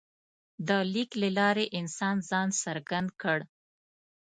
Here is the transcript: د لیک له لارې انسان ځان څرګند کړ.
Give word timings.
د 0.67 0.69
لیک 0.93 1.09
له 1.21 1.29
لارې 1.37 1.65
انسان 1.79 2.15
ځان 2.29 2.47
څرګند 2.63 3.09
کړ. 3.21 3.39